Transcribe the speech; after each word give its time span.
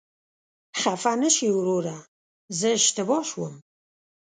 خفه 0.79 1.13
نشې 1.21 1.49
وروره، 1.57 1.97
زه 2.57 2.67
اشتباه 2.77 3.23
شوم. 3.29 3.53